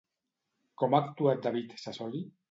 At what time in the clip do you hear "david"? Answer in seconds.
1.47-1.75